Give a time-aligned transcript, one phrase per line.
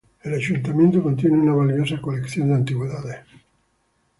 [0.23, 3.17] El ayuntamiento contiene una valiosa colección de antigüedades.